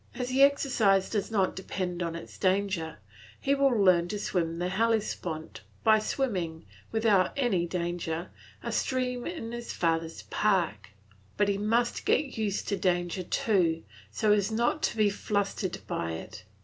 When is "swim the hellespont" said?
4.17-5.61